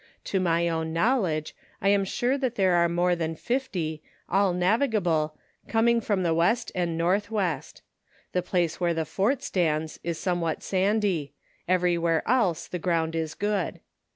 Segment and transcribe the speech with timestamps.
[0.23, 5.37] To my own knowledge, I am sure that there are more than fifty, all navigable,
[5.67, 7.83] coming from the west and northwest;
[8.31, 11.33] the place where the fort stands is somewhat sandy;
[11.67, 13.79] everywhere else the ground is good.